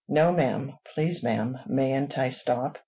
[0.09, 0.79] "No, ma'am.
[0.95, 2.79] Please, ma'am, mayn't I stop?"